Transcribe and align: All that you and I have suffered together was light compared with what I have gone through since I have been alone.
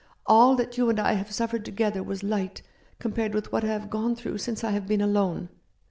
All 0.25 0.55
that 0.55 0.79
you 0.79 0.89
and 0.89 0.99
I 0.99 1.13
have 1.13 1.31
suffered 1.31 1.63
together 1.63 2.01
was 2.01 2.23
light 2.23 2.63
compared 2.97 3.35
with 3.35 3.51
what 3.51 3.63
I 3.63 3.67
have 3.67 3.91
gone 3.91 4.15
through 4.15 4.39
since 4.39 4.63
I 4.63 4.71
have 4.71 4.87
been 4.87 4.99
alone. 4.99 5.49